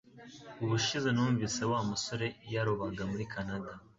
Ubushize 0.63 1.07
numvise 1.13 1.61
Wa 1.71 1.79
musore 1.89 2.27
yarobaga 2.53 3.03
muri 3.11 3.23
Kanada 3.33 3.71